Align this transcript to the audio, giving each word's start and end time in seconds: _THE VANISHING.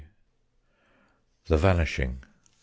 _THE 1.45 1.59
VANISHING. 1.59 2.23